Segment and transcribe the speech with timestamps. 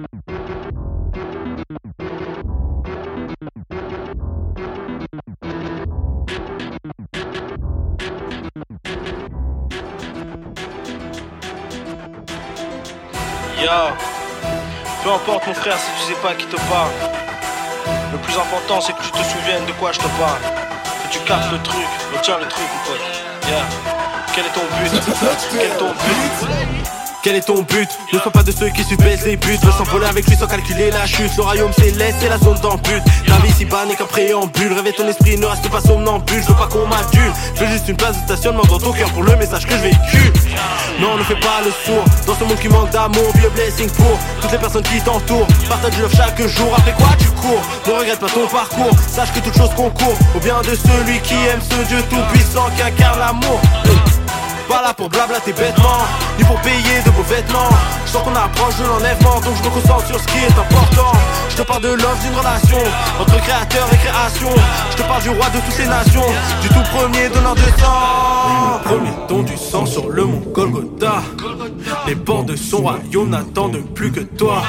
[0.00, 0.04] Yo,
[15.02, 16.92] peu importe mon frère si tu sais pas qui te parle.
[18.12, 20.40] Le plus important c'est que tu te souviennes de quoi je te parle.
[21.02, 23.00] Que tu captes le truc, retiens le truc mon pote.
[23.48, 23.64] Yeah.
[24.32, 24.92] Quel est ton but?
[25.50, 27.07] Quel est ton but?
[27.28, 29.58] Quel est ton but Ne sois pas de ceux qui subissent les buts.
[29.62, 31.36] Veulent s'envoler avec lui sans calculer la chute.
[31.36, 34.72] Le royaume céleste c'est la zone d'embut La vie si bas n'est qu'un préambule.
[34.72, 36.40] Réveille ton esprit, ne reste pas somnambule.
[36.40, 37.30] Je veux pas qu'on m'adule.
[37.54, 39.82] Je veux juste une place de stationnement dans ton cœur Pour le message que je
[39.82, 40.32] véhicule.
[41.00, 42.04] Non ne fais pas le sourd.
[42.26, 45.46] Dans ce monde qui manque d'amour a blessing pour toutes les personnes qui t'entourent.
[45.68, 46.72] Partage love chaque jour.
[46.78, 48.96] Après quoi tu cours Ne regrette pas ton parcours.
[49.06, 50.16] Sache que toute chose concourt.
[50.34, 53.60] Au bien de celui qui aime ce Dieu tout puissant qui incarne l'amour
[54.88, 56.02] là pour blablater bêtement,
[56.38, 57.72] ni pour payer de beaux vêtements.
[58.06, 61.12] Je sens qu'on approche de l'enlèvement, donc je me concentre sur ce qui est important.
[61.50, 62.82] Je te parle de l'offre d'une relation
[63.20, 64.50] entre créateur et création.
[64.90, 66.28] Je te parle du roi de toutes ces nations,
[66.62, 68.80] du tout premier donneur de sang.
[68.84, 71.16] Premier don du sang sur le mont Golgotha.
[72.06, 74.62] Les bords de son royaume n'attendent plus que toi.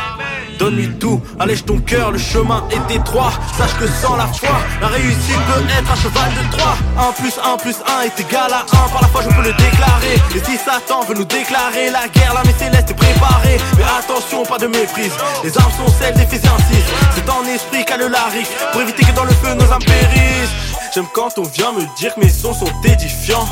[0.59, 3.31] Donne-lui tout, allège ton cœur, le chemin est étroit.
[3.57, 4.49] Sache que sans la foi,
[4.81, 6.75] la réussite peut être un cheval de Troie.
[6.97, 8.89] 1 plus 1 plus 1 est égal à 1.
[8.89, 9.88] Par la foi, je peux le déclarer.
[10.35, 13.57] Et si Satan veut nous déclarer la guerre, l'armée céleste est préparée.
[13.77, 15.11] Mais attention, pas de méprise.
[15.43, 16.77] Les armes sont celles d'Ephésiens 6.
[17.15, 20.69] C'est en esprit qu'a le laric pour éviter que dans le feu nos âmes périssent.
[20.93, 23.47] J'aime quand on vient me dire que mes sons sont édifiants.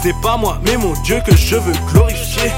[0.00, 2.52] Ce n'est pas moi, mais mon Dieu que je veux glorifier.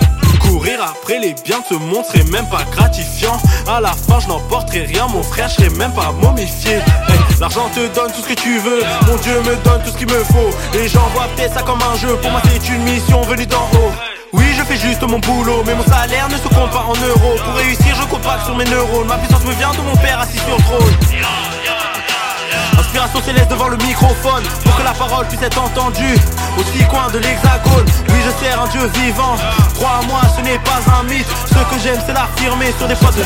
[0.74, 3.38] Après les biens de ce même pas gratifiant.
[3.68, 6.80] À la fin, je n'emporterai rien, mon frère, je serais même pas momifié.
[7.40, 10.08] L'argent te donne tout ce que tu veux, mon Dieu me donne tout ce qu'il
[10.08, 10.50] me faut.
[10.72, 13.62] Les gens voient peut-être ça comme un jeu, pour moi c'est une mission venue d'en
[13.74, 13.92] haut.
[14.32, 17.36] Oui, je fais juste mon boulot, mais mon salaire ne se compte pas en euros.
[17.44, 19.06] Pour réussir, je compacte sur mes neurones.
[19.06, 20.94] Ma puissance me vient de mon père assis sur le trône.
[22.78, 26.16] Inspiration céleste devant le microphone Pour que la parole puisse être entendue
[26.58, 27.86] Aussi coin de l'hexagone
[28.56, 29.36] un dieu vivant.
[29.74, 31.26] Crois-moi, ce n'est pas un mythe.
[31.46, 33.22] Ce que j'aime, c'est l'affirmer sur des potes de...